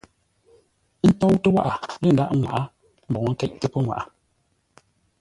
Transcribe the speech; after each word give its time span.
Ə́ 1.05 1.11
tóutə́ 1.19 1.51
wághʼə 1.55 1.89
lə́ 2.01 2.11
ndaghʼ 2.13 2.35
ŋwaʼá 2.41 2.61
mbǒu 3.09 3.25
nkéiʼtə́ 3.33 3.67
pəŋwaʼa. 3.73 4.03